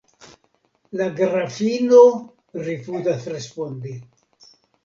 La 1.01 1.07
Grafino 1.19 2.01
rifuzas 2.69 3.31
respondi. 3.37 3.97